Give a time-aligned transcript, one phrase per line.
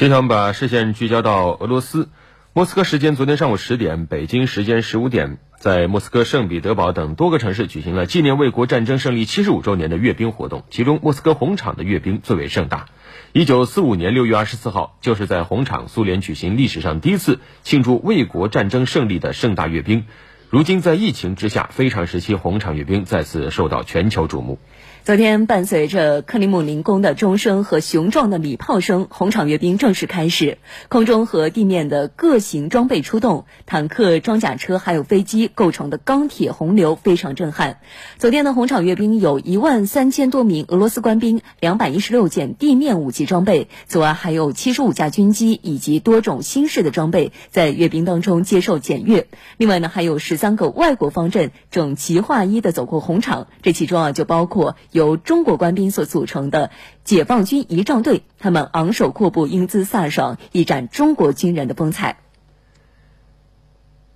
[0.00, 2.08] 接下来我们把视线聚焦到俄罗斯。
[2.54, 10.64] 莫斯科时间昨天上午十点，北京时间十五点，在莫斯科、圣彼得堡等多个城市举行了纪念卫国战争胜利七十五周年的阅兵活动。
[10.70, 12.86] 其中，莫斯科红场的阅兵最为盛大。
[13.34, 20.06] 一九四五年六月二十四号，就是在红场，苏联举行历史上第一次庆祝卫国战争胜利的盛大阅兵。
[20.50, 24.58] 如今，在疫情之下，非常时期，红场阅兵再次受到全球瞩目。
[25.04, 30.58] 昨天，伴随着克里姆林宫的钟声和雄壮的礼炮声，红场阅兵正式开始。
[30.88, 37.78] 空中和地面的各型装备出动，坦克、装甲车还有飞机构成的钢铁洪流非常震撼。
[38.18, 49.28] 昨天的红场阅兵有一万三千多名俄罗斯官兵，两百一十六件地面武器装备，此外还有七十五架军机以及多种新式的装备在阅兵当中接受检阅。
[49.56, 54.74] 另外呢，还有十三个外国方阵整齐划一的走过红场，这其中啊就包括。
[54.90, 56.70] 由中国官兵所组成的
[57.04, 62.20] 解放军仪仗队，他们昂首阔步、英姿飒爽，一展中国军人的风采。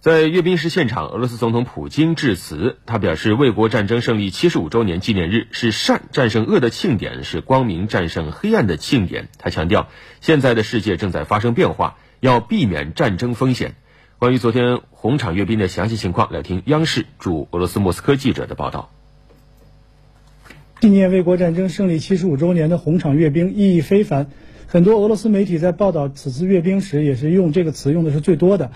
[0.00, 9.28] 在阅兵式现场，俄罗斯总统普京致辞，他表示，卫国战争胜利七十五周年纪念日是善战胜恶的庆典，是光明战胜黑暗的庆典。
[9.38, 9.88] 他强调，
[10.22, 13.74] 现在的世界正在发生变化，要避免战争风险。
[14.18, 18.90] 关于昨天红场阅兵的详细情况，来听央视驻俄罗斯莫斯科记者的报道。
[20.80, 24.28] 纪念卫国战争胜利七十五周年的红场阅兵意义非凡，
[24.66, 28.70] 很多俄罗斯媒体在报道此次阅兵时也是用这个词用的是最多的。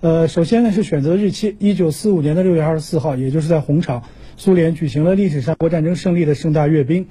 [0.00, 4.04] 呃，首先呢是选择日期，一九四五年的六月二十四号，也就是在红场，
[4.36, 7.06] 苏联举行了历史上国战争胜利的盛大阅兵。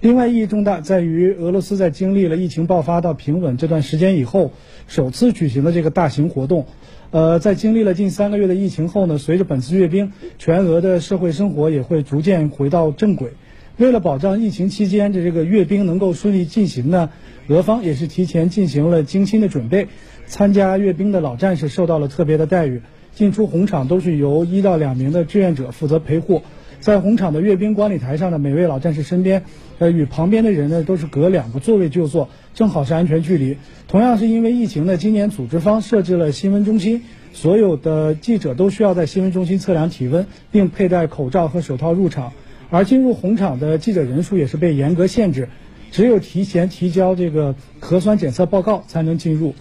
[0.00, 4.52] 另外意义重大在于俄罗斯在经历了疫情爆发到平稳这段时间以后，
[4.86, 6.66] 首次举行了这个大型活动。
[7.10, 13.32] 呃，在经历了近三个月的疫情后呢，随着本次阅兵，全俄的社会生活也会逐渐回到正轨。
[13.78, 17.08] 为了保障疫情期间的这个阅兵能够顺利进行呢，
[17.46, 19.88] 俄方也是提前进行了精心的准备。
[20.26, 22.82] 参加阅兵的老战士受到了特别的待遇，
[23.14, 26.42] 进出红场都是由一到两名的志愿者负责陪护。
[26.80, 29.44] 在红场的阅兵观礼台上的每位老战士身边，
[29.78, 33.56] 呃，与旁边的人呢都是隔两个座位就坐，正好是安全距离。
[33.88, 37.02] 同样是因为疫情呢，今年组织方设置了新闻中心，
[37.32, 42.32] 所有的记者都需要在新闻中心测量体温，并佩戴口罩和手套入场。
[42.70, 45.48] 而进入红场的记者人数也是被严格限制，
[45.90, 49.54] 只有提前提交这个核酸检测报告才能进入。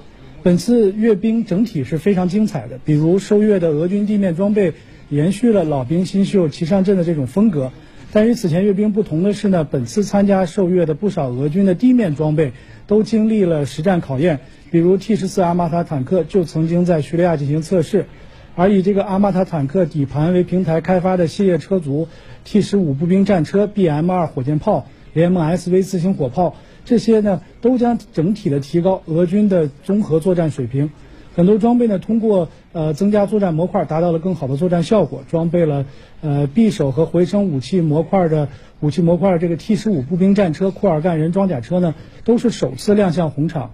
[0.44, 4.74] 本次阅兵整体是非常精彩的，比如受阅的俄军地面装备
[5.10, 7.72] 延续了老兵新秀齐上阵的这种风格。
[8.12, 12.54] 但与此前阅兵不同的是呢，本次参加受阅的不少俄军的地面装备
[12.88, 14.40] 都经历了实战考验，
[14.72, 18.06] 比如 T 十四阿玛塔坦克就曾经在叙利亚进行测试。
[18.56, 22.08] 而以这个阿玛塔坦克底盘为平台开发的系列车族
[22.44, 30.90] ，T 十五步兵战车、BM 二火箭炮、联盟 SV 四型火炮，这些呢都将整体的提高俄军的综合作战水平。
[31.38, 35.22] 很多装备呢通过呃增加作战模块，达到了更好的作战效果。
[35.30, 35.86] 装备了
[36.22, 38.48] 呃匕首和回声武器模块的
[38.80, 41.94] 武器模块，这个 T 十五步兵战车、库尔干人装甲车呢，
[42.26, 43.70] 都是首次亮相红场。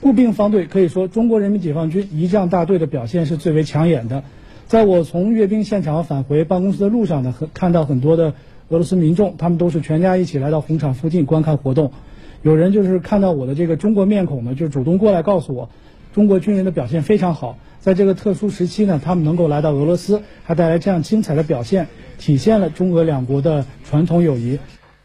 [0.00, 4.24] 步兵方队可以说，中国人民解放军仪仗大队的表现是最为抢眼的。
[4.66, 8.34] 在我从阅兵现场返回办公室的路上呢，和看到很多的
[8.70, 11.92] 俄罗斯民众，他们都是全家一起来到红场附近观看活动。
[12.42, 15.70] 有人就是看到我的这个中国面孔呢，就主动过来告诉我，
[16.12, 17.58] 中国军人的表现非常好。
[17.80, 21.86] 在这个特殊时期呢，他们能够来到俄罗斯，还带来这样精彩的表现，
[22.18, 24.58] 体现了中俄两国的传统友谊。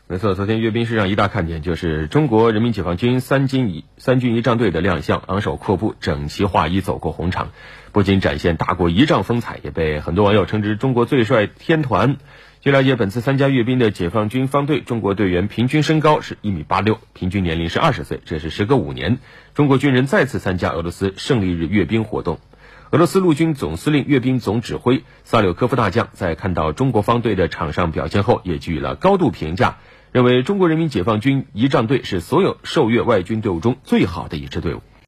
[0.08, 7.50] 没错，昨天阅兵式上一大看点就是中国人民解放军三军仪三军仪仗队的亮相，昂首阔步、整齐划一走过红场，
[7.92, 12.18] 不仅展现大国仪仗风采，也被很多网友称之“中国最帅天团”。
[12.64, 19.20] 据了解，本次参加阅兵的解放军方队中国队员平均身高是一米八六，平均年龄是二十岁，这是时隔五年，
[19.54, 22.40] 中国军人再次参加俄罗斯胜利日阅兵活动。
[22.92, 29.80] 俄罗斯陆军总司令阅兵总指挥萨柳科夫大将在看到中国方队的场上表现后，也给予了高度评价。
[30.14, 34.82] 认为中国人民解放军仪仗队是所有受阅外军队伍中最好的一支队伍。